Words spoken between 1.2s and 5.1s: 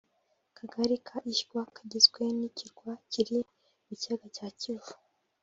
Ishywa kagizwe n’ikirwa kiri mu Kiyaga cya Kivu